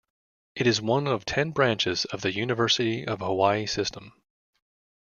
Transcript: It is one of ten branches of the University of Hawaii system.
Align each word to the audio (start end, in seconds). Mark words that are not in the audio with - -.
It 0.55 0.65
is 0.65 0.81
one 0.81 1.05
of 1.05 1.25
ten 1.25 1.51
branches 1.51 2.05
of 2.05 2.21
the 2.21 2.33
University 2.33 3.05
of 3.05 3.19
Hawaii 3.19 3.67
system. 3.67 4.13